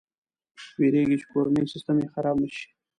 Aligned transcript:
ویرېږي 0.79 1.17
چې 1.21 1.27
کورنی 1.31 1.63
سیسټم 1.73 1.95
یې 2.01 2.11
خراب 2.13 2.35
نه 2.43 2.49
شي. 2.55 2.67